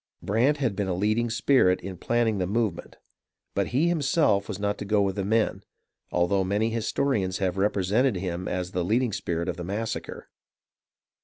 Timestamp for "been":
0.75-0.87